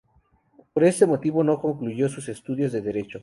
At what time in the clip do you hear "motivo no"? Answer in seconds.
1.05-1.61